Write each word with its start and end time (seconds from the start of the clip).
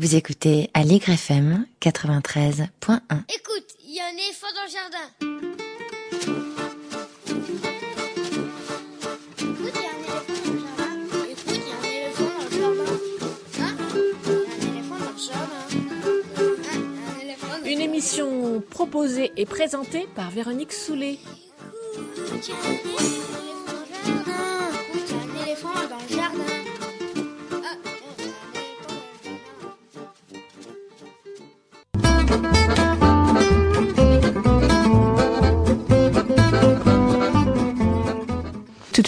Vous 0.00 0.16
écoutez 0.16 0.70
Allegre 0.72 1.10
FM 1.10 1.66
93.1. 1.82 2.64
Écoute, 3.34 3.66
il 3.84 3.94
y 3.94 4.00
a 4.00 4.06
un 4.06 4.16
éléphant 4.16 4.46
dans 4.54 4.64
le 4.64 4.70
jardin. 4.72 5.06
Écoute, 9.36 9.74
il 9.74 9.82
y 9.82 9.84
a 9.84 9.92
un 9.92 10.00
éléphant 10.00 10.40
dans 10.46 10.54
le 10.54 10.62
jardin. 10.64 10.94
Écoute, 11.28 11.52
il 11.52 11.68
y 11.68 11.70
a 11.70 11.76
un 11.76 11.84
éléphant 11.84 12.30
dans 12.32 12.44
le 12.46 12.56
jardin. 12.56 12.88
Hein? 13.60 13.76
Il 14.16 14.40
y 14.40 14.48
a 14.48 14.56
un 14.56 14.72
éléphant 14.72 14.96
dans 14.96 15.12
le 15.12 15.18
jardin. 15.18 15.68
Hein 15.68 16.86
y 16.88 17.04
a 17.04 17.12
un 17.12 17.20
éléphant 17.20 17.48
dans 17.50 17.58
le 17.58 17.70
Une 17.70 17.82
émission 17.82 18.62
proposée 18.70 19.32
et 19.36 19.44
présentée 19.44 20.08
par 20.14 20.30
Véronique 20.30 20.72
Soulet. 20.72 21.18
Écoute, 22.16 22.48
il 22.48 22.48
y 22.48 22.52
a 22.52 22.56
un 22.56 22.70
éléphant 22.70 23.40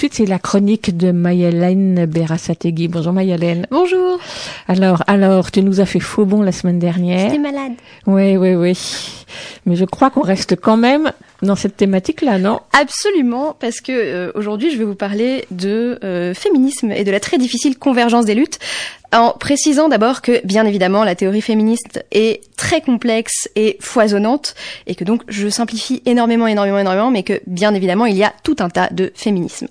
suite, 0.03 0.15
c'est 0.15 0.27
la 0.27 0.41
chronique 0.41 0.97
de 0.97 1.13
Mayalène 1.13 2.07
Berasategui. 2.07 2.89
Bonjour 2.89 3.13
Mayalène. 3.13 3.69
Bonjour, 3.71 4.19
Alors, 4.67 5.05
alors, 5.07 5.53
tu 5.53 5.63
nous 5.63 5.81
as 5.81 5.87
fait 5.87 6.01
faux 6.01 6.25
bon 6.25 6.43
la 6.43 6.51
semaine 6.51 6.81
dernière. 6.81 7.21
j'étais 7.21 7.39
malade. 7.39 7.75
Oui, 8.09 8.37
oui, 8.37 8.57
oui. 8.57 8.77
Mais 9.65 9.77
je 9.77 9.85
crois 9.85 10.11
qu'on 10.11 10.23
reste 10.23 10.57
quand 10.61 10.77
même 10.77 11.13
dans 11.43 11.57
cette 11.57 11.77
thématique-là, 11.77 12.39
non? 12.39 12.61
Absolument, 12.73 13.57
parce 13.59 13.81
que 13.81 13.93
euh, 13.93 14.33
aujourd'hui 14.35 14.71
je 14.71 14.79
vais 14.79 14.85
vous 14.85 14.95
parler 14.95 15.45
de 15.51 15.99
euh, 16.05 16.35
féminisme 16.35 16.93
et 16.93 17.05
de 17.05 17.11
la 17.11 17.21
très 17.21 17.37
difficile 17.37 17.79
convergence 17.79 18.25
des 18.25 18.35
luttes, 18.35 18.59
en 19.13 19.33
précisant 19.33 19.89
d'abord 19.89 20.23
que 20.23 20.45
bien 20.47 20.65
évidemment 20.65 21.05
la 21.05 21.15
théorie 21.15 21.43
féministe 21.43 22.05
est 22.13 22.43
très 22.57 22.81
complexe 22.81 23.49
et 23.57 23.77
foisonnante, 23.81 24.55
et 24.87 24.95
que 24.95 25.05
donc 25.05 25.23
je 25.29 25.49
simplifie 25.49 26.03
énormément, 26.07 26.47
énormément, 26.47 26.79
énormément, 26.79 27.11
mais 27.11 27.25
que 27.25 27.41
bien 27.47 27.75
évidemment 27.75 28.07
il 28.07 28.17
y 28.17 28.25
a 28.25 28.33
tout 28.45 28.57
un 28.61 28.71
tas 28.71 28.89
de 28.91 29.13
féminisme. 29.15 29.67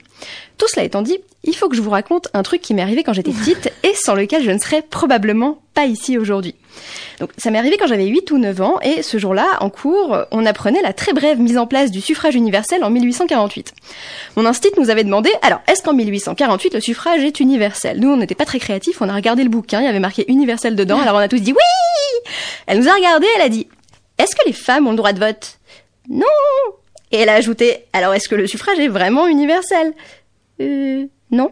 Tout 0.58 0.67
cela 0.67 0.83
étant 0.83 1.02
dit, 1.02 1.17
il 1.44 1.56
faut 1.56 1.69
que 1.69 1.75
je 1.75 1.81
vous 1.81 1.89
raconte 1.89 2.28
un 2.33 2.44
truc 2.44 2.61
qui 2.61 2.73
m'est 2.73 2.83
arrivé 2.83 3.03
quand 3.03 3.13
j'étais 3.13 3.31
petite 3.31 3.72
et 3.83 3.94
sans 3.95 4.13
lequel 4.13 4.44
je 4.44 4.52
ne 4.52 4.59
serais 4.59 4.83
probablement 4.83 5.59
pas 5.73 5.85
ici 5.85 6.17
aujourd'hui. 6.17 6.53
Donc 7.19 7.31
ça 7.38 7.52
m'est 7.52 7.58
arrivé 7.58 7.77
quand 7.77 7.88
j'avais 7.88 8.08
8 8.08 8.31
ou 8.31 8.38
9 8.38 8.61
ans 8.61 8.80
et 8.81 9.03
ce 9.03 9.17
jour-là, 9.17 9.58
en 9.59 9.69
cours, 9.69 10.17
on 10.31 10.45
apprenait 10.45 10.81
la 10.81 10.94
très 10.94 11.13
brève 11.13 11.39
mise 11.39 11.58
en 11.58 11.67
place 11.67 11.91
du 11.91 12.02
suffrage 12.02 12.36
universel 12.36 12.83
en 12.83 12.89
1848. 12.89 13.73
Mon 14.36 14.45
instit 14.45 14.69
nous 14.78 14.89
avait 14.89 15.03
demandé, 15.03 15.30
alors 15.41 15.59
est-ce 15.67 15.83
qu'en 15.83 15.94
1848 15.94 16.73
le 16.73 16.80
suffrage 16.80 17.23
est 17.23 17.39
universel? 17.39 18.00
Nous 18.00 18.09
on 18.09 18.17
n'était 18.17 18.36
pas 18.36 18.45
très 18.45 18.59
créatifs, 18.59 19.02
on 19.02 19.09
a 19.09 19.16
regardé 19.16 19.44
le 19.44 19.50
bouquin, 19.50 19.81
il 19.81 19.86
y 19.86 19.89
avait 19.89 20.00
marqué 20.00 20.25
universel 20.30 20.75
dedans, 20.75 21.00
alors 21.02 21.16
on 21.16 21.19
a 21.19 21.28
tous 21.28 21.41
dit 21.41 21.53
oui! 21.53 22.31
Elle 22.67 22.80
nous 22.80 22.89
a 22.89 22.94
regardé, 22.94 23.28
elle 23.35 23.41
a 23.41 23.50
dit, 23.50 23.67
est-ce 24.17 24.35
que 24.35 24.45
les 24.45 24.53
femmes 24.53 24.88
ont 24.88 24.91
le 24.91 24.97
droit 24.97 25.13
de 25.13 25.19
vote? 25.19 25.59
Non! 26.09 26.25
Et 27.11 27.17
elle 27.17 27.30
a 27.30 27.33
ajouté, 27.33 27.85
alors 27.94 28.13
est-ce 28.13 28.30
que 28.30 28.35
le 28.35 28.47
suffrage 28.47 28.80
est 28.80 28.88
vraiment 28.88 29.28
universel? 29.28 29.94
Euh, 30.61 31.06
non. 31.30 31.52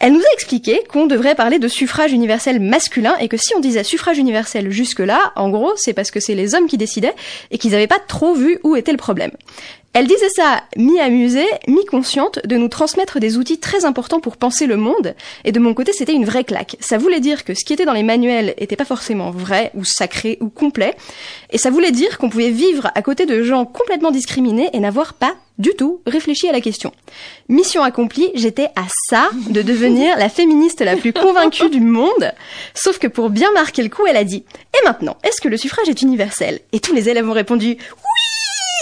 Elle 0.00 0.12
nous 0.12 0.20
a 0.20 0.32
expliqué 0.32 0.82
qu'on 0.88 1.06
devrait 1.06 1.34
parler 1.34 1.58
de 1.58 1.66
suffrage 1.66 2.12
universel 2.12 2.60
masculin 2.60 3.16
et 3.20 3.28
que 3.28 3.36
si 3.36 3.54
on 3.56 3.60
disait 3.60 3.82
suffrage 3.82 4.18
universel 4.18 4.70
jusque-là, 4.70 5.32
en 5.34 5.48
gros, 5.50 5.72
c'est 5.76 5.92
parce 5.92 6.10
que 6.10 6.20
c'est 6.20 6.36
les 6.36 6.54
hommes 6.54 6.68
qui 6.68 6.78
décidaient 6.78 7.14
et 7.50 7.58
qu'ils 7.58 7.72
n'avaient 7.72 7.88
pas 7.88 7.98
trop 7.98 8.34
vu 8.34 8.60
où 8.62 8.76
était 8.76 8.92
le 8.92 8.98
problème. 8.98 9.32
Elle 9.98 10.06
disait 10.06 10.28
ça 10.28 10.62
mi-amusée, 10.76 11.48
mi-consciente 11.66 12.38
de 12.46 12.56
nous 12.56 12.68
transmettre 12.68 13.18
des 13.18 13.36
outils 13.36 13.58
très 13.58 13.84
importants 13.84 14.20
pour 14.20 14.36
penser 14.36 14.66
le 14.66 14.76
monde, 14.76 15.16
et 15.44 15.50
de 15.50 15.58
mon 15.58 15.74
côté 15.74 15.92
c'était 15.92 16.12
une 16.12 16.24
vraie 16.24 16.44
claque. 16.44 16.76
Ça 16.78 16.98
voulait 16.98 17.18
dire 17.18 17.44
que 17.44 17.52
ce 17.52 17.64
qui 17.64 17.72
était 17.72 17.84
dans 17.84 17.94
les 17.94 18.04
manuels 18.04 18.54
était 18.58 18.76
pas 18.76 18.84
forcément 18.84 19.32
vrai, 19.32 19.72
ou 19.74 19.82
sacré, 19.82 20.38
ou 20.40 20.50
complet, 20.50 20.94
et 21.50 21.58
ça 21.58 21.70
voulait 21.70 21.90
dire 21.90 22.18
qu'on 22.18 22.30
pouvait 22.30 22.50
vivre 22.50 22.92
à 22.94 23.02
côté 23.02 23.26
de 23.26 23.42
gens 23.42 23.64
complètement 23.64 24.12
discriminés 24.12 24.70
et 24.72 24.78
n'avoir 24.78 25.14
pas 25.14 25.34
du 25.58 25.70
tout 25.70 26.00
réfléchi 26.06 26.48
à 26.48 26.52
la 26.52 26.60
question. 26.60 26.92
Mission 27.48 27.82
accomplie, 27.82 28.30
j'étais 28.36 28.68
à 28.76 28.84
ça 29.08 29.30
de 29.50 29.62
devenir 29.62 30.16
la 30.16 30.28
féministe 30.28 30.80
la 30.80 30.94
plus 30.94 31.12
convaincue 31.12 31.70
du 31.70 31.80
monde, 31.80 32.32
sauf 32.72 33.00
que 33.00 33.08
pour 33.08 33.30
bien 33.30 33.50
marquer 33.50 33.82
le 33.82 33.88
coup, 33.88 34.06
elle 34.06 34.16
a 34.16 34.22
dit 34.22 34.44
«Et 34.78 34.86
maintenant, 34.86 35.16
est-ce 35.24 35.40
que 35.40 35.48
le 35.48 35.56
suffrage 35.56 35.88
est 35.88 36.02
universel?» 36.02 36.60
Et 36.72 36.78
tous 36.78 36.94
les 36.94 37.08
élèves 37.08 37.28
ont 37.28 37.32
répondu 37.32 37.70
«Oui!» 37.70 37.76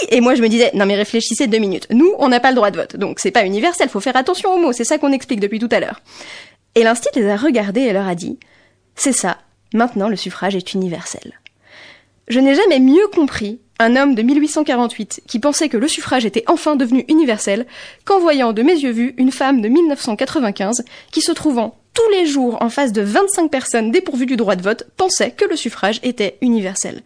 Et 0.09 0.21
moi 0.21 0.35
je 0.35 0.41
me 0.41 0.47
disais 0.47 0.71
«Non 0.73 0.85
mais 0.85 0.95
réfléchissez 0.95 1.47
deux 1.47 1.57
minutes, 1.57 1.87
nous 1.89 2.13
on 2.19 2.29
n'a 2.29 2.39
pas 2.39 2.49
le 2.49 2.55
droit 2.55 2.71
de 2.71 2.77
vote, 2.77 2.95
donc 2.95 3.19
c'est 3.19 3.31
pas 3.31 3.45
universel, 3.45 3.89
faut 3.89 3.99
faire 3.99 4.15
attention 4.15 4.53
aux 4.53 4.57
mots, 4.57 4.73
c'est 4.73 4.83
ça 4.83 4.97
qu'on 4.97 5.11
explique 5.11 5.39
depuis 5.39 5.59
tout 5.59 5.69
à 5.71 5.79
l'heure.» 5.79 6.01
Et 6.75 6.83
l'instit 6.83 7.09
les 7.15 7.27
a 7.27 7.35
regardés 7.35 7.81
et 7.81 7.93
leur 7.93 8.07
a 8.07 8.15
dit 8.15 8.37
«C'est 8.95 9.13
ça, 9.13 9.37
maintenant 9.73 10.09
le 10.09 10.15
suffrage 10.15 10.55
est 10.55 10.73
universel.» 10.73 11.39
Je 12.27 12.39
n'ai 12.39 12.55
jamais 12.55 12.79
mieux 12.79 13.07
compris 13.07 13.59
un 13.79 13.95
homme 13.95 14.15
de 14.15 14.21
1848 14.21 15.21
qui 15.27 15.39
pensait 15.39 15.69
que 15.69 15.77
le 15.77 15.87
suffrage 15.87 16.25
était 16.25 16.43
enfin 16.47 16.75
devenu 16.75 17.05
universel 17.07 17.65
qu'en 18.05 18.19
voyant 18.19 18.53
de 18.53 18.63
mes 18.63 18.73
yeux 18.73 18.91
vus 18.91 19.13
une 19.17 19.31
femme 19.31 19.61
de 19.61 19.69
1995 19.69 20.83
qui 21.11 21.21
se 21.21 21.31
trouvant 21.31 21.77
tous 21.93 22.09
les 22.11 22.25
jours 22.25 22.61
en 22.61 22.69
face 22.69 22.91
de 22.91 23.01
25 23.01 23.49
personnes 23.49 23.91
dépourvues 23.91 24.25
du 24.25 24.35
droit 24.35 24.55
de 24.55 24.61
vote 24.61 24.87
pensait 24.97 25.31
que 25.31 25.45
le 25.45 25.55
suffrage 25.55 25.99
était 26.03 26.37
universel. 26.41 27.01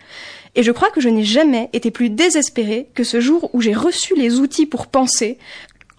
Et 0.55 0.63
je 0.63 0.71
crois 0.71 0.89
que 0.89 1.01
je 1.01 1.09
n'ai 1.09 1.23
jamais 1.23 1.69
été 1.73 1.91
plus 1.91 2.09
désespérée 2.09 2.89
que 2.93 3.03
ce 3.03 3.21
jour 3.21 3.49
où 3.53 3.61
j'ai 3.61 3.73
reçu 3.73 4.15
les 4.15 4.39
outils 4.39 4.65
pour 4.65 4.87
penser 4.87 5.37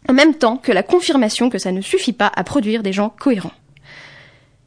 en 0.08 0.12
même 0.12 0.34
temps 0.34 0.56
que 0.56 0.72
la 0.72 0.82
confirmation 0.82 1.48
que 1.48 1.58
ça 1.58 1.72
ne 1.72 1.80
suffit 1.80 2.12
pas 2.12 2.30
à 2.34 2.44
produire 2.44 2.82
des 2.82 2.92
gens 2.92 3.08
cohérents. 3.08 3.52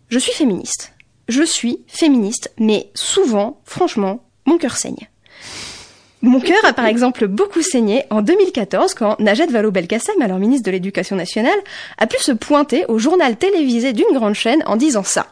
Je 0.09 0.19
suis 0.19 0.31
féministe. 0.31 0.93
Je 1.27 1.43
suis 1.43 1.79
féministe, 1.87 2.51
mais 2.59 2.89
souvent, 2.93 3.59
franchement, 3.65 4.23
mon 4.45 4.57
cœur 4.57 4.77
saigne. 4.77 5.09
Mon 6.21 6.39
cœur 6.39 6.63
a 6.63 6.73
par 6.73 6.85
exemple 6.85 7.27
beaucoup 7.27 7.61
saigné 7.61 8.05
en 8.09 8.21
2014 8.21 8.93
quand 8.95 9.19
Najat 9.19 9.47
Vallaud-Belkacem, 9.47 10.21
alors 10.21 10.39
ministre 10.39 10.65
de 10.65 10.71
l'Éducation 10.71 11.15
nationale, 11.15 11.59
a 11.97 12.07
pu 12.07 12.17
se 12.19 12.31
pointer 12.31 12.85
au 12.87 12.97
journal 12.97 13.35
télévisé 13.35 13.93
d'une 13.93 14.13
grande 14.13 14.33
chaîne 14.33 14.63
en 14.65 14.75
disant 14.75 15.03
ça. 15.03 15.27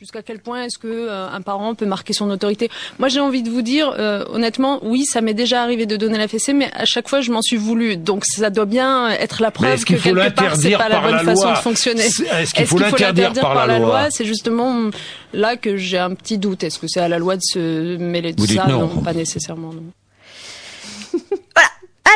Jusqu'à 0.00 0.22
quel 0.22 0.38
point 0.38 0.64
est-ce 0.64 0.78
que 0.78 0.88
euh, 0.88 1.28
un 1.28 1.42
parent 1.42 1.74
peut 1.74 1.84
marquer 1.84 2.14
son 2.14 2.30
autorité 2.30 2.70
Moi, 2.98 3.08
j'ai 3.08 3.20
envie 3.20 3.42
de 3.42 3.50
vous 3.50 3.60
dire, 3.60 3.94
euh, 3.98 4.24
honnêtement, 4.30 4.78
oui, 4.82 5.04
ça 5.04 5.20
m'est 5.20 5.34
déjà 5.34 5.62
arrivé 5.62 5.84
de 5.84 5.94
donner 5.98 6.16
la 6.16 6.26
fessée, 6.26 6.54
mais 6.54 6.70
à 6.72 6.86
chaque 6.86 7.06
fois, 7.06 7.20
je 7.20 7.30
m'en 7.30 7.42
suis 7.42 7.58
voulu. 7.58 7.98
Donc, 7.98 8.24
ça 8.24 8.48
doit 8.48 8.64
bien 8.64 9.10
être 9.10 9.42
la 9.42 9.50
preuve 9.50 9.84
que 9.84 9.92
quelque 9.96 10.30
part, 10.30 10.56
c'est 10.56 10.70
pas 10.70 10.88
la 10.88 11.00
bonne 11.00 11.12
la 11.16 11.22
façon 11.24 11.50
de 11.50 11.56
fonctionner. 11.56 12.00
C'est- 12.08 12.24
Est-ce 12.24 12.54
qu'il 12.54 12.64
faut 12.66 12.78
l'interdire 12.78 13.32
par 13.34 13.66
la 13.66 13.78
loi 13.78 14.06
C'est 14.10 14.24
justement 14.24 14.88
là 15.34 15.56
que 15.58 15.76
j'ai 15.76 15.98
un 15.98 16.14
petit 16.14 16.38
doute. 16.38 16.64
Est-ce 16.64 16.78
que 16.78 16.86
c'est 16.88 17.00
à 17.00 17.08
la 17.08 17.18
loi 17.18 17.36
de 17.36 17.42
se 17.42 17.98
mêler 17.98 18.32
de 18.32 18.40
Vous 18.40 18.46
ça? 18.46 18.66
non. 18.68 18.88
pas 18.88 19.12
nécessairement. 19.12 19.74
Non. 19.74 19.82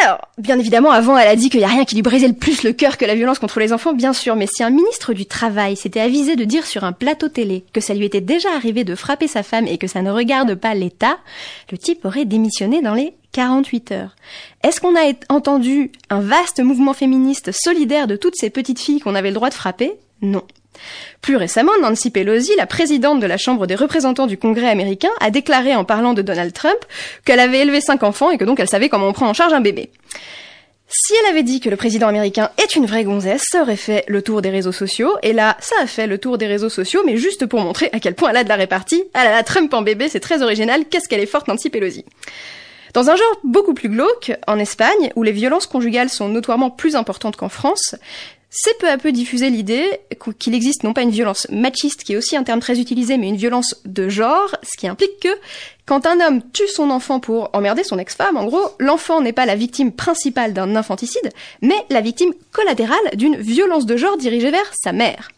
Alors, 0.05 0.29
bien 0.37 0.59
évidemment, 0.59 0.91
avant, 0.91 1.17
elle 1.17 1.29
a 1.29 1.35
dit 1.35 1.49
qu'il 1.49 1.61
n'y 1.61 1.65
a 1.65 1.69
rien 1.69 1.87
qui 1.87 1.95
lui 1.95 2.03
brisait 2.03 2.29
le 2.29 2.35
plus 2.35 2.63
le 2.63 2.75
cœur 2.75 2.99
que 2.99 3.07
la 3.07 3.15
violence 3.15 3.39
contre 3.39 3.59
les 3.59 3.73
enfants, 3.73 3.95
bien 3.95 4.13
sûr, 4.13 4.37
mais 4.37 4.47
si 4.47 4.63
un 4.63 4.69
ministre 4.69 5.15
du 5.15 5.25
Travail 5.25 5.77
s'était 5.77 6.01
avisé 6.01 6.37
de 6.37 6.45
dire 6.45 6.67
sur 6.67 6.85
un 6.85 6.93
plateau 6.93 7.31
télé 7.31 7.65
que 7.73 7.81
ça 7.81 7.95
lui 7.95 8.05
était 8.05 8.21
déjà 8.21 8.51
arrivé 8.55 8.85
de 8.85 8.95
frapper 8.95 9.29
sa 9.29 9.43
femme 9.43 9.67
et 9.67 9.79
que 9.79 9.87
ça 9.87 10.03
ne 10.03 10.11
regarde 10.11 10.57
pas 10.57 10.75
l'État, 10.75 11.17
le 11.73 11.79
type 11.79 12.05
aurait 12.05 12.27
démissionné 12.27 12.83
dans 12.83 12.93
les 12.93 13.15
48 13.33 13.93
heures. 13.93 14.15
Est-ce 14.63 14.79
qu'on 14.79 14.95
a 14.95 15.11
entendu 15.31 15.91
un 16.11 16.21
vaste 16.21 16.61
mouvement 16.61 16.93
féministe 16.93 17.51
solidaire 17.53 18.07
de 18.07 18.17
toutes 18.17 18.37
ces 18.37 18.51
petites 18.51 18.81
filles 18.81 19.01
qu'on 19.01 19.15
avait 19.15 19.31
le 19.31 19.35
droit 19.35 19.49
de 19.49 19.55
frapper? 19.55 19.95
Non. 20.21 20.43
Plus 21.21 21.37
récemment, 21.37 21.73
Nancy 21.81 22.11
Pelosi, 22.11 22.53
la 22.57 22.67
présidente 22.67 23.21
de 23.21 23.27
la 23.27 23.37
Chambre 23.37 23.67
des 23.67 23.75
représentants 23.75 24.27
du 24.27 24.39
Congrès 24.39 24.69
américain, 24.69 25.11
a 25.21 25.31
déclaré 25.31 25.75
en 25.75 25.85
parlant 25.85 26.15
de 26.15 26.23
Donald 26.23 26.53
Trump 26.53 26.79
qu'elle 27.25 27.41
avait 27.41 27.61
élevé 27.61 27.81
cinq 27.81 28.03
enfants 28.03 28.31
et 28.31 28.39
que 28.39 28.45
donc 28.45 28.61
elle 28.61 28.69
savait 28.69 28.89
comment 28.89 29.09
on 29.09 29.13
prend 29.13 29.29
en 29.29 29.35
charge 29.35 29.53
un 29.53 29.61
bébé. 29.61 29.91
Si 30.89 31.13
elle 31.19 31.31
avait 31.31 31.43
dit 31.43 31.61
que 31.61 31.71
le 31.71 31.77
président 31.77 32.09
américain 32.09 32.51
est 32.63 32.77
une 32.77 32.87
vraie 32.87 33.05
gonzesse, 33.05 33.47
ça 33.51 33.63
aurait 33.63 33.75
fait 33.75 34.05
le 34.07 34.23
tour 34.23 34.43
des 34.43 34.51
réseaux 34.51 34.71
sociaux, 34.71 35.17
et 35.23 35.33
là, 35.33 35.57
ça 35.59 35.75
a 35.83 35.87
fait 35.87 36.07
le 36.07 36.19
tour 36.19 36.39
des 36.39 36.47
réseaux 36.47 36.69
sociaux, 36.69 37.03
mais 37.05 37.17
juste 37.17 37.47
pour 37.47 37.61
montrer 37.61 37.89
à 37.93 38.01
quel 38.01 38.15
point 38.15 38.31
elle 38.31 38.37
a 38.37 38.45
de 38.45 38.49
la 38.49 38.55
répartie. 38.55 39.03
Ah 39.15 39.25
là 39.25 39.31
là, 39.33 39.43
Trump 39.43 39.73
en 39.75 39.83
bébé, 39.83 40.09
c'est 40.09 40.21
très 40.21 40.43
original, 40.43 40.85
qu'est-ce 40.89 41.09
qu'elle 41.09 41.21
est 41.21 41.27
forte 41.27 41.49
Nancy 41.49 41.71
Pelosi? 41.71 42.05
Dans 42.93 43.11
un 43.11 43.17
genre 43.17 43.41
beaucoup 43.43 43.75
plus 43.75 43.89
glauque, 43.89 44.33
en 44.47 44.59
Espagne, 44.61 45.11
où 45.17 45.25
les 45.25 45.33
violences 45.33 45.67
conjugales 45.67 46.11
sont 46.11 46.29
notoirement 46.29 46.71
plus 46.71 46.95
importantes 46.95 47.35
qu'en 47.35 47.49
France, 47.49 47.97
c'est 48.57 48.79
peu 48.79 48.89
à 48.89 48.99
peu 48.99 49.11
diffusé 49.11 49.51
l'idée 49.51 49.99
qu'il 50.39 50.55
existe 50.55 50.85
non 50.85 50.93
pas 50.93 51.03
une 51.03 51.11
violence 51.11 51.49
machiste, 51.51 52.05
qui 52.05 52.13
est 52.13 52.17
aussi 52.17 52.37
un 52.37 52.45
terme 52.45 52.61
très 52.61 52.79
utilisé, 52.79 53.19
mais 53.19 53.29
une 53.29 53.37
violence 53.37 53.83
de 53.85 54.09
genre, 54.09 54.55
ce 54.63 54.79
qui 54.79 54.87
implique 54.87 55.19
que 55.21 55.37
quand 55.87 56.07
un 56.07 56.21
homme 56.21 56.41
tue 56.53 56.69
son 56.69 56.91
enfant 56.91 57.19
pour 57.19 57.51
emmerder 57.53 57.83
son 57.83 57.99
ex-femme, 57.99 58.37
en 58.37 58.45
gros, 58.45 58.71
l'enfant 58.79 59.21
n'est 59.21 59.33
pas 59.33 59.45
la 59.45 59.57
victime 59.57 59.91
principale 59.91 60.53
d'un 60.53 60.77
infanticide, 60.77 61.31
mais 61.63 61.75
la 61.91 62.01
victime 62.01 62.33
collatérale 62.53 63.11
d'une 63.15 63.37
violence 63.37 63.87
de 63.87 63.97
genre 63.97 64.17
dirigée 64.17 64.53
vers 64.53 64.73
sa 64.81 64.93
mère. 64.93 65.31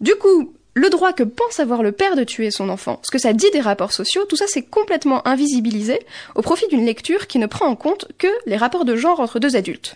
Du 0.00 0.16
coup, 0.16 0.52
le 0.74 0.90
droit 0.90 1.12
que 1.12 1.22
pense 1.22 1.60
avoir 1.60 1.84
le 1.84 1.92
père 1.92 2.16
de 2.16 2.24
tuer 2.24 2.50
son 2.50 2.70
enfant, 2.70 2.98
ce 3.04 3.12
que 3.12 3.18
ça 3.18 3.34
dit 3.34 3.50
des 3.52 3.60
rapports 3.60 3.92
sociaux, 3.92 4.24
tout 4.24 4.36
ça 4.36 4.46
c'est 4.48 4.62
complètement 4.62 5.26
invisibilisé 5.28 6.00
au 6.34 6.42
profit 6.42 6.66
d'une 6.66 6.84
lecture 6.84 7.28
qui 7.28 7.38
ne 7.38 7.46
prend 7.46 7.66
en 7.66 7.76
compte 7.76 8.06
que 8.18 8.28
les 8.46 8.56
rapports 8.56 8.84
de 8.84 8.96
genre 8.96 9.20
entre 9.20 9.38
deux 9.38 9.54
adultes. 9.54 9.94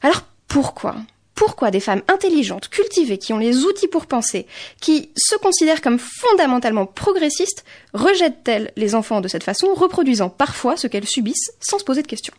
Alors 0.00 0.22
pourquoi? 0.48 0.96
Pourquoi 1.40 1.70
des 1.70 1.80
femmes 1.80 2.02
intelligentes, 2.06 2.68
cultivées, 2.68 3.16
qui 3.16 3.32
ont 3.32 3.38
les 3.38 3.64
outils 3.64 3.88
pour 3.88 4.04
penser, 4.04 4.46
qui 4.82 5.08
se 5.16 5.36
considèrent 5.36 5.80
comme 5.80 5.98
fondamentalement 5.98 6.84
progressistes, 6.84 7.64
rejettent-elles 7.94 8.72
les 8.76 8.94
enfants 8.94 9.22
de 9.22 9.28
cette 9.28 9.42
façon, 9.42 9.72
reproduisant 9.72 10.28
parfois 10.28 10.76
ce 10.76 10.86
qu'elles 10.86 11.08
subissent 11.08 11.50
sans 11.58 11.78
se 11.78 11.84
poser 11.84 12.02
de 12.02 12.06
questions? 12.06 12.34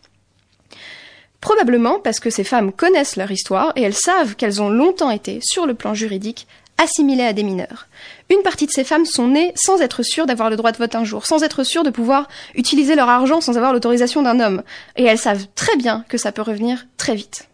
Probablement 1.39 1.99
parce 1.99 2.19
que 2.19 2.29
ces 2.29 2.43
femmes 2.43 2.71
connaissent 2.71 3.15
leur 3.15 3.31
histoire 3.31 3.73
et 3.75 3.81
elles 3.81 3.95
savent 3.95 4.35
qu'elles 4.35 4.61
ont 4.61 4.69
longtemps 4.69 5.09
été, 5.09 5.39
sur 5.41 5.65
le 5.65 5.73
plan 5.73 5.95
juridique, 5.95 6.45
assimilées 6.77 7.25
à 7.25 7.33
des 7.33 7.41
mineurs. 7.41 7.87
Une 8.29 8.43
partie 8.43 8.67
de 8.67 8.71
ces 8.71 8.83
femmes 8.83 9.05
sont 9.07 9.29
nées 9.29 9.51
sans 9.55 9.81
être 9.81 10.03
sûres 10.03 10.27
d'avoir 10.27 10.51
le 10.51 10.57
droit 10.57 10.73
de 10.73 10.77
vote 10.77 10.93
un 10.93 11.05
jour, 11.05 11.25
sans 11.25 11.41
être 11.41 11.63
sûres 11.63 11.83
de 11.83 11.89
pouvoir 11.89 12.27
utiliser 12.53 12.93
leur 12.93 13.09
argent 13.09 13.41
sans 13.41 13.57
avoir 13.57 13.73
l'autorisation 13.73 14.21
d'un 14.21 14.39
homme, 14.39 14.61
et 14.95 15.05
elles 15.05 15.17
savent 15.17 15.47
très 15.55 15.75
bien 15.75 16.05
que 16.07 16.19
ça 16.19 16.31
peut 16.31 16.43
revenir 16.43 16.85
très 16.97 17.15
vite. 17.15 17.47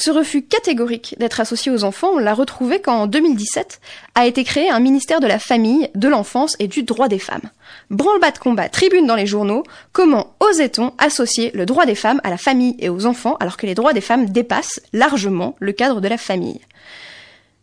Ce 0.00 0.12
refus 0.12 0.42
catégorique 0.42 1.16
d'être 1.18 1.40
associé 1.40 1.72
aux 1.72 1.82
enfants, 1.82 2.12
on 2.14 2.18
l'a 2.18 2.32
retrouvé 2.32 2.80
quand 2.80 2.94
en 2.94 3.06
2017 3.08 3.80
a 4.14 4.28
été 4.28 4.44
créé 4.44 4.70
un 4.70 4.78
ministère 4.78 5.18
de 5.18 5.26
la 5.26 5.40
famille, 5.40 5.90
de 5.96 6.06
l'enfance 6.06 6.54
et 6.60 6.68
du 6.68 6.84
droit 6.84 7.08
des 7.08 7.18
femmes. 7.18 7.50
Branle-bas 7.90 8.30
de 8.30 8.38
combat, 8.38 8.68
tribune 8.68 9.08
dans 9.08 9.16
les 9.16 9.26
journaux, 9.26 9.64
comment 9.92 10.36
osait-on 10.38 10.92
associer 10.98 11.50
le 11.52 11.66
droit 11.66 11.84
des 11.84 11.96
femmes 11.96 12.20
à 12.22 12.30
la 12.30 12.36
famille 12.36 12.76
et 12.78 12.90
aux 12.90 13.06
enfants 13.06 13.36
alors 13.40 13.56
que 13.56 13.66
les 13.66 13.74
droits 13.74 13.92
des 13.92 14.00
femmes 14.00 14.26
dépassent 14.26 14.80
largement 14.92 15.56
le 15.58 15.72
cadre 15.72 16.00
de 16.00 16.06
la 16.06 16.16
famille? 16.16 16.60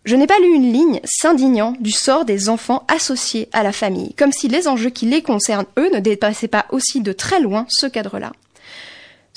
Je 0.04 0.18
n'ai 0.18 0.28
pas 0.28 0.38
lu 0.40 0.54
une 0.54 0.74
ligne 0.74 1.00
s'indignant 1.06 1.74
du 1.80 1.92
sort 1.92 2.26
des 2.26 2.50
enfants 2.50 2.86
associés 2.90 3.48
à 3.54 3.64
la 3.64 3.72
famille, 3.72 4.14
comme 4.16 4.34
si 4.34 4.50
les 4.50 4.68
enjeux 4.68 4.90
qui 4.90 5.06
les 5.06 5.22
concernent, 5.22 5.68
eux, 5.80 5.90
ne 5.94 6.02
dépassaient 6.02 6.50
pas 6.50 6.66
aussi 6.72 7.00
de 7.00 7.14
très 7.14 7.40
loin 7.40 7.66
ce 7.70 7.88
cadre-là. 7.88 8.34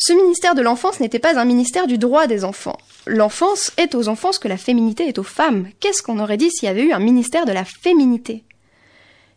Ce 0.01 0.13
ministère 0.13 0.55
de 0.55 0.63
l'enfance 0.63 1.01
n'était 1.01 1.19
pas 1.19 1.41
un 1.41 1.45
ministère 1.45 1.89
du 1.89 1.99
droit 1.99 2.29
des 2.29 2.45
enfants. 2.45 2.79
L'enfance 3.09 3.73
est 3.79 3.97
aux 3.97 4.07
enfants 4.07 4.31
ce 4.31 4.39
que 4.39 4.47
la 4.47 4.57
féminité 4.57 5.09
est 5.09 5.19
aux 5.19 5.25
femmes. 5.25 5.67
Qu'est-ce 5.81 6.05
qu'on 6.05 6.21
aurait 6.21 6.37
dit 6.37 6.53
s'il 6.53 6.69
y 6.69 6.71
avait 6.71 6.85
eu 6.85 6.93
un 6.93 7.01
ministère 7.01 7.47
de 7.47 7.51
la 7.51 7.65
féminité? 7.65 8.45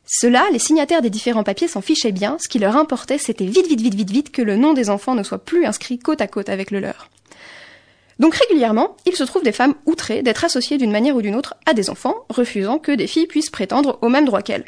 Cela, 0.06 0.46
les 0.52 0.60
signataires 0.60 1.02
des 1.02 1.10
différents 1.10 1.44
papiers 1.44 1.68
s'en 1.68 1.82
fichaient 1.82 2.12
bien, 2.12 2.38
ce 2.40 2.48
qui 2.48 2.60
leur 2.60 2.78
importait, 2.78 3.18
c'était 3.18 3.46
vite, 3.46 3.66
vite, 3.66 3.82
vite, 3.82 3.96
vite, 3.96 4.12
vite 4.12 4.32
que 4.32 4.44
le 4.44 4.56
nom 4.56 4.74
des 4.74 4.92
enfants 4.92 5.16
ne 5.16 5.24
soit 5.24 5.44
plus 5.44 5.66
inscrit 5.66 5.98
côte 5.98 6.22
à 6.22 6.28
côte 6.28 6.50
avec 6.50 6.70
le 6.70 6.80
leur. 6.80 7.10
Donc 8.20 8.36
régulièrement, 8.36 8.98
il 9.08 9.16
se 9.16 9.24
trouve 9.24 9.42
des 9.42 9.52
femmes 9.52 9.74
outrées 9.88 10.22
d'être 10.22 10.46
associées 10.46 10.78
d'une 10.78 10.92
manière 10.92 11.16
ou 11.16 11.24
d'une 11.24 11.36
autre 11.36 11.56
à 11.66 11.74
des 11.74 11.90
enfants, 11.90 12.18
refusant 12.30 12.78
que 12.78 12.92
des 12.92 13.08
filles 13.08 13.26
puissent 13.26 13.50
prétendre 13.50 13.98
au 14.04 14.10
même 14.10 14.26
droit 14.26 14.44
qu'elles. 14.44 14.66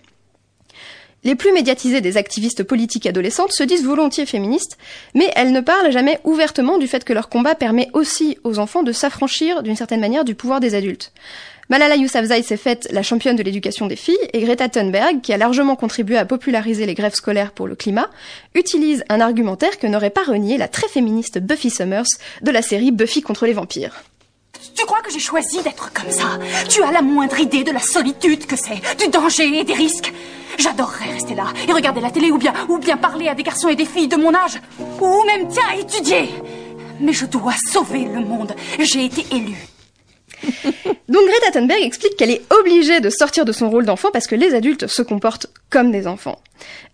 Les 1.23 1.35
plus 1.35 1.53
médiatisées 1.53 2.01
des 2.01 2.17
activistes 2.17 2.63
politiques 2.63 3.05
adolescentes 3.05 3.53
se 3.53 3.63
disent 3.63 3.85
volontiers 3.85 4.25
féministes, 4.25 4.77
mais 5.13 5.31
elles 5.35 5.53
ne 5.53 5.61
parlent 5.61 5.91
jamais 5.91 6.19
ouvertement 6.23 6.77
du 6.77 6.87
fait 6.87 7.05
que 7.05 7.13
leur 7.13 7.29
combat 7.29 7.55
permet 7.55 7.89
aussi 7.93 8.37
aux 8.43 8.59
enfants 8.59 8.83
de 8.83 8.91
s'affranchir 8.91 9.63
d'une 9.63 9.75
certaine 9.75 10.01
manière 10.01 10.25
du 10.25 10.35
pouvoir 10.35 10.59
des 10.59 10.75
adultes. 10.75 11.13
Malala 11.69 11.95
Yousafzai 11.95 12.43
s'est 12.43 12.57
faite 12.57 12.89
la 12.91 13.03
championne 13.03 13.37
de 13.37 13.43
l'éducation 13.43 13.87
des 13.87 13.95
filles 13.95 14.17
et 14.33 14.41
Greta 14.41 14.67
Thunberg, 14.67 15.21
qui 15.21 15.31
a 15.31 15.37
largement 15.37 15.77
contribué 15.77 16.17
à 16.17 16.25
populariser 16.25 16.85
les 16.85 16.93
grèves 16.93 17.15
scolaires 17.15 17.51
pour 17.51 17.67
le 17.67 17.75
climat, 17.75 18.09
utilise 18.53 19.05
un 19.07 19.21
argumentaire 19.21 19.79
que 19.79 19.87
n'aurait 19.87 20.09
pas 20.09 20.23
renié 20.23 20.57
la 20.57 20.67
très 20.67 20.89
féministe 20.89 21.39
Buffy 21.39 21.69
Summers 21.69 22.03
de 22.41 22.51
la 22.51 22.61
série 22.61 22.91
Buffy 22.91 23.21
contre 23.21 23.45
les 23.45 23.53
vampires. 23.53 24.03
Tu 24.75 24.85
crois 24.85 25.01
que 25.01 25.11
j'ai 25.11 25.19
choisi 25.19 25.61
d'être 25.61 25.91
comme 25.93 26.11
ça? 26.11 26.39
Tu 26.69 26.83
as 26.83 26.91
la 26.91 27.01
moindre 27.01 27.39
idée 27.39 27.63
de 27.63 27.71
la 27.71 27.79
solitude 27.79 28.45
que 28.45 28.55
c'est, 28.55 28.81
du 28.97 29.09
danger 29.09 29.59
et 29.59 29.63
des 29.63 29.73
risques 29.73 30.11
J'adorerais 30.57 31.11
rester 31.11 31.35
là 31.35 31.45
et 31.67 31.71
regarder 31.71 32.01
la 32.01 32.11
télé 32.11 32.31
ou 32.31 32.37
bien, 32.37 32.53
bien 32.79 32.97
parler 32.97 33.27
à 33.27 33.35
des 33.35 33.43
garçons 33.43 33.69
et 33.69 33.75
des 33.75 33.85
filles 33.85 34.07
de 34.07 34.15
mon 34.15 34.33
âge. 34.33 34.61
Ou 35.01 35.23
même, 35.25 35.47
tiens, 35.47 35.71
étudier. 35.77 36.29
Mais 36.99 37.13
je 37.13 37.25
dois 37.25 37.55
sauver 37.71 38.05
le 38.05 38.19
monde. 38.19 38.53
J'ai 38.79 39.05
été 39.05 39.25
élue. 39.35 39.67
Donc 41.09 41.27
Greta 41.27 41.51
Thunberg 41.51 41.83
explique 41.83 42.15
qu'elle 42.15 42.31
est 42.31 42.41
obligée 42.59 42.99
de 42.99 43.09
sortir 43.09 43.45
de 43.45 43.51
son 43.51 43.69
rôle 43.69 43.85
d'enfant 43.85 44.09
parce 44.11 44.25
que 44.25 44.35
les 44.35 44.55
adultes 44.55 44.87
se 44.87 45.01
comportent 45.01 45.47
comme 45.69 45.91
des 45.91 46.07
enfants. 46.07 46.39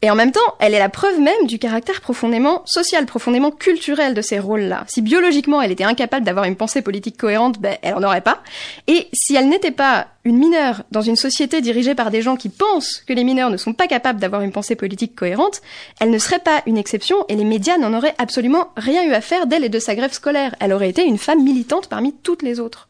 Et 0.02 0.10
en 0.10 0.16
même 0.16 0.32
temps, 0.32 0.40
elle 0.60 0.74
est 0.74 0.80
la 0.80 0.90
preuve 0.90 1.20
même 1.20 1.46
du 1.46 1.60
caractère 1.60 2.02
profondément 2.02 2.64
social, 2.66 3.06
profondément 3.06 3.52
culturel 3.52 4.14
de 4.14 4.22
ces 4.22 4.40
rôles-là. 4.40 4.86
Si 4.88 5.02
biologiquement 5.02 5.62
elle 5.62 5.72
était 5.72 5.84
incapable 5.84 6.26
d'avoir 6.26 6.46
une 6.46 6.56
pensée 6.56 6.82
politique 6.82 7.18
cohérente, 7.18 7.60
ben, 7.60 7.78
elle 7.82 7.94
en 7.94 8.04
aurait 8.04 8.22
pas. 8.22 8.42
Et 8.88 9.08
si 9.14 9.36
elle 9.36 9.48
n'était 9.48 9.72
pas 9.72 10.08
une 10.26 10.38
mineure 10.38 10.84
dans 10.92 11.02
une 11.02 11.16
société 11.16 11.62
dirigée 11.62 11.96
par 11.96 12.12
des 12.12 12.22
gens 12.22 12.36
qui 12.36 12.50
pensent 12.50 13.04
que 13.08 13.14
les 13.14 13.24
mineurs 13.24 13.50
ne 13.50 13.58
sont 13.58 13.74
pas 13.74 13.88
capables 13.88 14.20
d'avoir 14.20 14.42
une 14.42 14.52
pensée 14.52 14.76
politique 14.76 15.16
cohérente, 15.16 15.62
elle 16.00 16.10
ne 16.10 16.18
serait 16.18 16.40
pas 16.40 16.62
une 16.66 16.78
exception 16.78 17.26
et 17.30 17.36
les 17.36 17.46
médias 17.46 17.78
n'en 17.78 17.94
auraient 17.94 18.16
absolument 18.18 18.70
rien 18.76 19.04
eu 19.04 19.14
à 19.14 19.22
faire 19.22 19.48
d'elle 19.48 19.64
et 19.64 19.70
de 19.70 19.80
sa 19.80 19.96
grève 19.96 20.14
scolaire. 20.14 20.56
Elle 20.60 20.74
aurait 20.74 20.90
été 20.90 21.06
une 21.06 21.18
femme 21.18 21.44
militante 21.44 21.90
parmi 21.90 22.14
toutes 22.14 22.42
les 22.42 22.60
autres. 22.60 22.90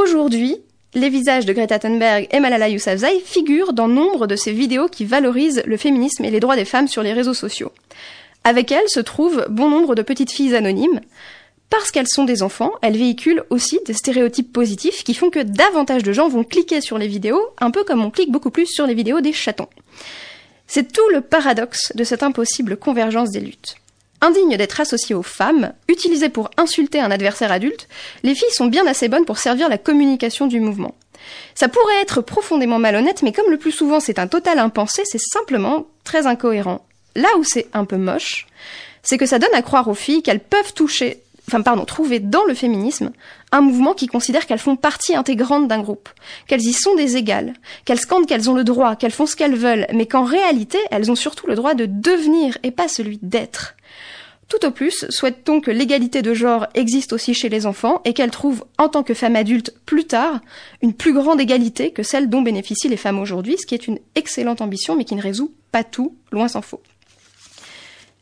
Aujourd'hui, 0.00 0.56
les 0.94 1.08
visages 1.08 1.44
de 1.44 1.52
Greta 1.52 1.80
Thunberg 1.80 2.28
et 2.30 2.38
Malala 2.38 2.68
Yousafzai 2.68 3.18
figurent 3.24 3.72
dans 3.72 3.88
nombre 3.88 4.28
de 4.28 4.36
ces 4.36 4.52
vidéos 4.52 4.86
qui 4.86 5.04
valorisent 5.04 5.60
le 5.66 5.76
féminisme 5.76 6.24
et 6.24 6.30
les 6.30 6.38
droits 6.38 6.54
des 6.54 6.64
femmes 6.64 6.86
sur 6.86 7.02
les 7.02 7.12
réseaux 7.12 7.34
sociaux. 7.34 7.72
Avec 8.44 8.70
elles 8.70 8.88
se 8.88 9.00
trouvent 9.00 9.46
bon 9.50 9.68
nombre 9.68 9.96
de 9.96 10.02
petites 10.02 10.30
filles 10.30 10.54
anonymes. 10.54 11.00
Parce 11.68 11.90
qu'elles 11.90 12.06
sont 12.06 12.24
des 12.24 12.44
enfants, 12.44 12.70
elles 12.80 12.96
véhiculent 12.96 13.42
aussi 13.50 13.80
des 13.86 13.92
stéréotypes 13.92 14.52
positifs 14.52 15.02
qui 15.02 15.14
font 15.14 15.30
que 15.30 15.42
davantage 15.42 16.04
de 16.04 16.12
gens 16.12 16.28
vont 16.28 16.44
cliquer 16.44 16.80
sur 16.80 16.96
les 16.96 17.08
vidéos, 17.08 17.42
un 17.58 17.72
peu 17.72 17.82
comme 17.82 18.04
on 18.04 18.10
clique 18.10 18.30
beaucoup 18.30 18.52
plus 18.52 18.66
sur 18.66 18.86
les 18.86 18.94
vidéos 18.94 19.20
des 19.20 19.32
chatons. 19.32 19.68
C'est 20.68 20.92
tout 20.92 21.08
le 21.12 21.22
paradoxe 21.22 21.92
de 21.96 22.04
cette 22.04 22.22
impossible 22.22 22.76
convergence 22.76 23.30
des 23.30 23.40
luttes. 23.40 23.74
Indignes 24.20 24.56
d'être 24.56 24.80
associées 24.80 25.14
aux 25.14 25.22
femmes, 25.22 25.72
utilisées 25.86 26.28
pour 26.28 26.50
insulter 26.56 27.00
un 27.00 27.10
adversaire 27.10 27.52
adulte, 27.52 27.88
les 28.24 28.34
filles 28.34 28.50
sont 28.50 28.66
bien 28.66 28.86
assez 28.86 29.08
bonnes 29.08 29.24
pour 29.24 29.38
servir 29.38 29.68
la 29.68 29.78
communication 29.78 30.48
du 30.48 30.58
mouvement. 30.58 30.94
Ça 31.54 31.68
pourrait 31.68 32.00
être 32.02 32.20
profondément 32.20 32.78
malhonnête, 32.78 33.22
mais 33.22 33.32
comme 33.32 33.50
le 33.50 33.58
plus 33.58 33.72
souvent 33.72 34.00
c'est 34.00 34.18
un 34.18 34.26
total 34.26 34.58
impensé, 34.58 35.02
c'est 35.04 35.20
simplement 35.20 35.86
très 36.04 36.26
incohérent. 36.26 36.84
Là 37.14 37.28
où 37.38 37.44
c'est 37.44 37.68
un 37.72 37.84
peu 37.84 37.96
moche, 37.96 38.46
c'est 39.02 39.18
que 39.18 39.26
ça 39.26 39.38
donne 39.38 39.54
à 39.54 39.62
croire 39.62 39.88
aux 39.88 39.94
filles 39.94 40.22
qu'elles 40.22 40.40
peuvent 40.40 40.74
toucher, 40.74 41.22
enfin 41.48 41.62
pardon, 41.62 41.84
trouver 41.84 42.18
dans 42.18 42.44
le 42.44 42.54
féminisme 42.54 43.12
un 43.52 43.60
mouvement 43.60 43.94
qui 43.94 44.06
considère 44.06 44.46
qu'elles 44.46 44.58
font 44.58 44.76
partie 44.76 45.16
intégrante 45.16 45.68
d'un 45.68 45.80
groupe, 45.80 46.08
qu'elles 46.46 46.62
y 46.62 46.72
sont 46.72 46.94
des 46.94 47.16
égales, 47.16 47.54
qu'elles 47.84 48.00
scandent 48.00 48.26
qu'elles 48.26 48.50
ont 48.50 48.54
le 48.54 48.64
droit, 48.64 48.96
qu'elles 48.96 49.12
font 49.12 49.26
ce 49.26 49.36
qu'elles 49.36 49.56
veulent, 49.56 49.86
mais 49.94 50.06
qu'en 50.06 50.24
réalité 50.24 50.78
elles 50.90 51.10
ont 51.10 51.16
surtout 51.16 51.46
le 51.46 51.54
droit 51.54 51.74
de 51.74 51.86
devenir 51.86 52.58
et 52.62 52.70
pas 52.70 52.88
celui 52.88 53.18
d'être. 53.22 53.74
Tout 54.48 54.64
au 54.64 54.70
plus, 54.70 55.04
souhaite-t-on 55.10 55.60
que 55.60 55.70
l'égalité 55.70 56.22
de 56.22 56.32
genre 56.32 56.66
existe 56.72 57.12
aussi 57.12 57.34
chez 57.34 57.50
les 57.50 57.66
enfants 57.66 58.00
et 58.06 58.14
qu'elle 58.14 58.30
trouve, 58.30 58.64
en 58.78 58.88
tant 58.88 59.02
que 59.02 59.12
femme 59.12 59.36
adulte 59.36 59.74
plus 59.84 60.06
tard, 60.06 60.40
une 60.80 60.94
plus 60.94 61.12
grande 61.12 61.40
égalité 61.40 61.90
que 61.90 62.02
celle 62.02 62.30
dont 62.30 62.40
bénéficient 62.40 62.88
les 62.88 62.96
femmes 62.96 63.18
aujourd'hui, 63.18 63.58
ce 63.58 63.66
qui 63.66 63.74
est 63.74 63.86
une 63.86 63.98
excellente 64.14 64.62
ambition 64.62 64.96
mais 64.96 65.04
qui 65.04 65.16
ne 65.16 65.22
résout 65.22 65.52
pas 65.70 65.84
tout, 65.84 66.16
loin 66.32 66.48
s'en 66.48 66.62
faut. 66.62 66.80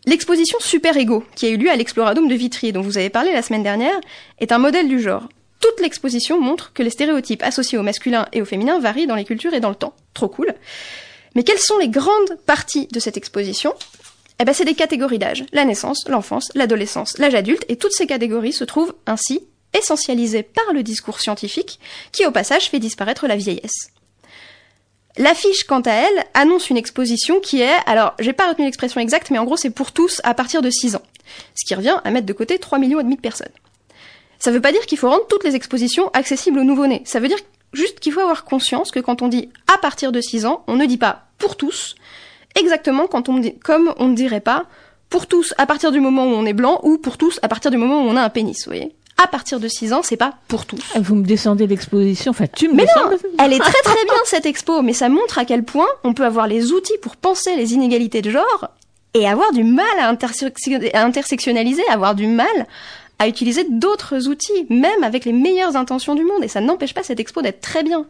L'exposition 0.04 0.58
Super 0.60 0.96
Ego, 0.96 1.24
qui 1.36 1.46
a 1.46 1.48
eu 1.48 1.56
lieu 1.56 1.70
à 1.70 1.76
l'Exploradome 1.76 2.28
de 2.28 2.34
Vitry, 2.34 2.72
dont 2.72 2.80
vous 2.80 2.98
avez 2.98 3.10
parlé 3.10 3.32
la 3.32 3.42
semaine 3.42 3.62
dernière, 3.62 4.00
est 4.40 4.52
un 4.52 4.58
modèle 4.58 4.88
du 4.88 5.00
genre. 5.00 5.28
Toute 5.60 5.80
l'exposition 5.80 6.40
montre 6.40 6.72
que 6.72 6.82
les 6.82 6.90
stéréotypes 6.90 7.42
associés 7.42 7.78
au 7.78 7.82
masculin 7.82 8.26
et 8.32 8.42
au 8.42 8.44
féminin 8.44 8.80
varient 8.80 9.06
dans 9.06 9.14
les 9.14 9.24
cultures 9.24 9.54
et 9.54 9.60
dans 9.60 9.68
le 9.68 9.74
temps. 9.76 9.94
Trop 10.12 10.28
cool. 10.28 10.54
Mais 11.34 11.44
quelles 11.44 11.58
sont 11.58 11.78
les 11.78 11.88
grandes 11.88 12.36
parties 12.46 12.88
de 12.88 13.00
cette 13.00 13.16
exposition? 13.16 13.74
Eh 14.38 14.44
ben, 14.44 14.52
c'est 14.52 14.64
des 14.64 14.74
catégories 14.74 15.18
d'âge. 15.18 15.44
La 15.52 15.64
naissance, 15.64 16.06
l'enfance, 16.08 16.50
l'adolescence, 16.54 17.18
l'âge 17.18 17.34
adulte, 17.34 17.64
et 17.68 17.76
toutes 17.76 17.92
ces 17.92 18.06
catégories 18.06 18.52
se 18.52 18.64
trouvent 18.64 18.94
ainsi 19.06 19.42
essentialisées 19.74 20.42
par 20.42 20.72
le 20.72 20.82
discours 20.82 21.20
scientifique, 21.20 21.80
qui 22.12 22.26
au 22.26 22.30
passage 22.30 22.68
fait 22.68 22.78
disparaître 22.78 23.26
la 23.26 23.36
vieillesse. 23.36 23.90
L'affiche, 25.18 25.64
quant 25.64 25.80
à 25.80 25.92
elle, 25.92 26.24
annonce 26.34 26.68
une 26.68 26.76
exposition 26.76 27.40
qui 27.40 27.62
est, 27.62 27.76
alors 27.86 28.14
j'ai 28.18 28.34
pas 28.34 28.48
retenu 28.48 28.66
l'expression 28.66 29.00
exacte, 29.00 29.30
mais 29.30 29.38
en 29.38 29.44
gros 29.44 29.56
c'est 29.56 29.70
pour 29.70 29.92
tous 29.92 30.20
à 30.24 30.34
partir 30.34 30.60
de 30.60 30.68
6 30.68 30.96
ans. 30.96 31.02
Ce 31.54 31.64
qui 31.66 31.74
revient 31.74 31.98
à 32.04 32.10
mettre 32.10 32.26
de 32.26 32.32
côté 32.34 32.58
3 32.58 32.78
millions 32.78 33.00
et 33.00 33.02
demi 33.02 33.16
de 33.16 33.20
personnes. 33.22 33.52
Ça 34.38 34.50
veut 34.50 34.60
pas 34.60 34.72
dire 34.72 34.84
qu'il 34.84 34.98
faut 34.98 35.08
rendre 35.08 35.26
toutes 35.26 35.44
les 35.44 35.56
expositions 35.56 36.10
accessibles 36.10 36.58
aux 36.58 36.64
nouveau-nés. 36.64 37.02
Ça 37.06 37.18
veut 37.18 37.28
dire 37.28 37.38
juste 37.72 37.98
qu'il 37.98 38.12
faut 38.12 38.20
avoir 38.20 38.44
conscience 38.44 38.90
que 38.90 39.00
quand 39.00 39.22
on 39.22 39.28
dit 39.28 39.48
à 39.72 39.78
partir 39.78 40.12
de 40.12 40.20
6 40.20 40.44
ans, 40.44 40.64
on 40.66 40.76
ne 40.76 40.84
dit 40.84 40.98
pas 40.98 41.28
pour 41.38 41.56
tous, 41.56 41.94
exactement 42.56 43.06
quand 43.06 43.28
on 43.28 43.40
comme 43.62 43.94
on 43.98 44.08
ne 44.08 44.14
dirait 44.14 44.40
pas 44.40 44.64
pour 45.08 45.26
tous 45.26 45.54
à 45.58 45.66
partir 45.66 45.92
du 45.92 46.00
moment 46.00 46.24
où 46.24 46.34
on 46.34 46.46
est 46.46 46.52
blanc 46.52 46.80
ou 46.82 46.98
pour 46.98 47.16
tous 47.16 47.38
à 47.42 47.48
partir 47.48 47.70
du 47.70 47.76
moment 47.76 48.02
où 48.02 48.08
on 48.08 48.16
a 48.16 48.22
un 48.22 48.30
pénis, 48.30 48.58
vous 48.64 48.72
voyez 48.72 48.92
à 49.18 49.26
partir 49.26 49.60
de 49.60 49.66
6 49.66 49.94
ans, 49.94 50.02
c'est 50.02 50.18
pas 50.18 50.34
pour 50.46 50.66
tous. 50.66 50.82
Ah, 50.94 51.00
vous 51.00 51.14
me 51.14 51.24
descendez 51.24 51.66
l'exposition, 51.66 52.32
enfin 52.32 52.46
tu 52.54 52.68
me 52.68 52.74
Mais 52.74 52.84
non, 52.84 53.16
elle 53.38 53.54
est 53.54 53.58
très 53.58 53.82
très 53.82 54.04
bien 54.04 54.14
cette 54.26 54.44
expo, 54.44 54.82
mais 54.82 54.92
ça 54.92 55.08
montre 55.08 55.38
à 55.38 55.46
quel 55.46 55.62
point 55.64 55.86
on 56.04 56.12
peut 56.12 56.24
avoir 56.24 56.46
les 56.46 56.72
outils 56.72 56.98
pour 57.00 57.16
penser 57.16 57.56
les 57.56 57.72
inégalités 57.72 58.20
de 58.20 58.30
genre 58.30 58.68
et 59.14 59.26
avoir 59.26 59.52
du 59.52 59.64
mal 59.64 59.86
à, 59.98 60.08
à 60.08 61.02
intersectionnaliser, 61.04 61.82
avoir 61.88 62.14
du 62.14 62.26
mal 62.26 62.66
à 63.18 63.28
utiliser 63.28 63.64
d'autres 63.64 64.28
outils, 64.28 64.66
même 64.68 65.02
avec 65.02 65.24
les 65.24 65.32
meilleures 65.32 65.76
intentions 65.76 66.14
du 66.14 66.24
monde, 66.24 66.44
et 66.44 66.48
ça 66.48 66.60
n'empêche 66.60 66.92
pas 66.92 67.02
cette 67.02 67.18
expo 67.18 67.40
d'être 67.40 67.62
très 67.62 67.82
bien. 67.82 68.04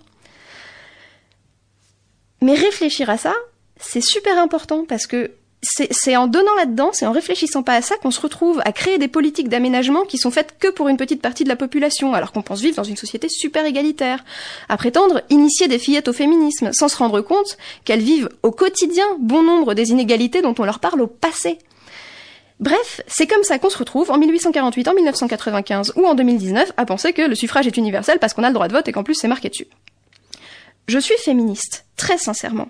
Mais 2.42 2.54
réfléchir 2.54 3.08
à 3.08 3.16
ça, 3.16 3.34
c'est 3.78 4.00
super 4.00 4.38
important 4.38 4.84
parce 4.86 5.06
que 5.06 5.32
c'est 5.62 6.16
en 6.16 6.26
donnant 6.26 6.54
là-dedans, 6.54 6.90
c'est 6.92 7.06
en 7.06 7.12
réfléchissant 7.12 7.62
pas 7.62 7.74
à 7.74 7.82
ça 7.82 7.96
qu'on 7.96 8.10
se 8.10 8.20
retrouve 8.20 8.60
à 8.64 8.72
créer 8.72 8.98
des 8.98 9.08
politiques 9.08 9.48
d'aménagement 9.48 10.04
qui 10.04 10.18
sont 10.18 10.30
faites 10.30 10.56
que 10.58 10.68
pour 10.68 10.88
une 10.88 10.96
petite 10.96 11.22
partie 11.22 11.44
de 11.44 11.48
la 11.48 11.56
population, 11.56 12.14
alors 12.14 12.32
qu'on 12.32 12.42
pense 12.42 12.60
vivre 12.60 12.76
dans 12.76 12.84
une 12.84 12.96
société 12.96 13.28
super 13.28 13.64
égalitaire. 13.64 14.24
À 14.68 14.76
prétendre 14.76 15.22
initier 15.30 15.66
des 15.66 15.78
fillettes 15.78 16.08
au 16.08 16.12
féminisme, 16.12 16.72
sans 16.72 16.88
se 16.88 16.96
rendre 16.96 17.20
compte 17.20 17.56
qu'elles 17.84 18.00
vivent 18.00 18.28
au 18.42 18.52
quotidien 18.52 19.06
bon 19.18 19.42
nombre 19.42 19.74
des 19.74 19.90
inégalités 19.90 20.42
dont 20.42 20.54
on 20.58 20.64
leur 20.64 20.78
parle 20.78 21.00
au 21.00 21.06
passé. 21.06 21.58
Bref, 22.60 23.02
c'est 23.06 23.26
comme 23.26 23.42
ça 23.42 23.58
qu'on 23.58 23.70
se 23.70 23.78
retrouve 23.78 24.10
en 24.10 24.18
1848, 24.18 24.88
en 24.88 24.94
1995 24.94 25.92
ou 25.96 26.06
en 26.06 26.14
2019 26.14 26.72
à 26.76 26.86
penser 26.86 27.12
que 27.12 27.22
le 27.22 27.34
suffrage 27.34 27.66
est 27.66 27.76
universel 27.76 28.18
parce 28.18 28.32
qu'on 28.32 28.44
a 28.44 28.48
le 28.48 28.54
droit 28.54 28.68
de 28.68 28.72
vote 28.72 28.88
et 28.88 28.92
qu'en 28.92 29.02
plus 29.02 29.14
c'est 29.14 29.28
marqué 29.28 29.50
dessus. 29.50 29.66
Je 30.88 30.98
suis 30.98 31.16
féministe, 31.18 31.84
très 31.96 32.16
sincèrement. 32.16 32.68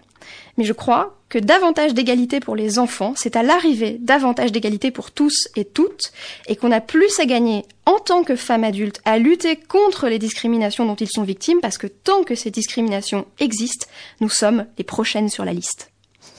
Mais 0.57 0.65
je 0.65 0.73
crois 0.73 1.17
que 1.29 1.39
davantage 1.39 1.93
d'égalité 1.93 2.41
pour 2.41 2.57
les 2.57 2.79
enfants, 2.79 3.15
c'est 3.17 3.37
à 3.37 3.43
l'arrivée 3.43 3.99
davantage 4.01 4.53
d'égalité 4.53 4.91
pour 4.91 5.11
tous 5.11 5.49
et 5.57 5.65
toutes, 5.65 6.13
et 6.47 6.57
qu'on 6.57 6.73
a 6.73 6.81
plus 6.81 7.19
à 7.19 7.27
gagner 7.27 7.65
en 7.85 7.99
tant 7.99 8.23
que 8.23 8.37
femmes 8.37 8.65
adultes 8.65 9.01
à 9.05 9.19
lutter 9.19 9.57
contre 9.57 10.09
les 10.09 10.19
discriminations 10.19 10.87
dont 10.87 10.95
ils 10.95 11.11
sont 11.11 11.25
victimes, 11.25 11.61
parce 11.61 11.79
que 11.79 11.87
tant 11.87 12.23
que 12.23 12.35
ces 12.35 12.51
discriminations 12.51 13.27
existent, 13.39 13.87
nous 14.21 14.31
sommes 14.31 14.67
les 14.79 14.85
prochaines 14.85 15.29
sur 15.29 15.45
la 15.45 15.53
liste. 15.53 15.91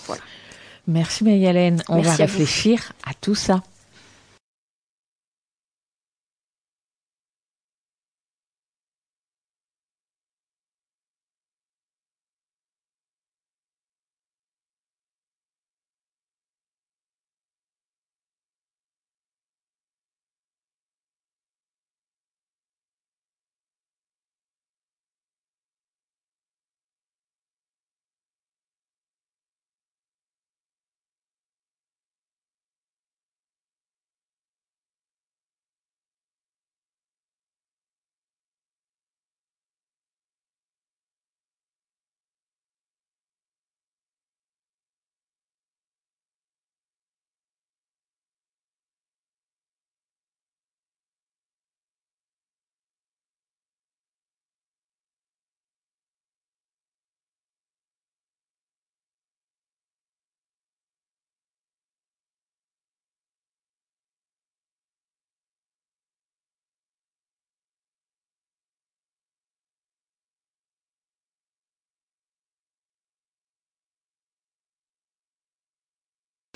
Voilà. 0.05 0.21
Merci 0.87 1.23
Mayalène. 1.25 1.83
On 1.89 2.01
va 2.01 2.13
réfléchir 2.13 2.93
à 3.05 3.13
tout 3.13 3.35
ça. 3.35 3.61